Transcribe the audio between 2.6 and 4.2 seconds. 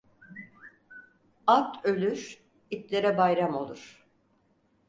itlere bayram olur.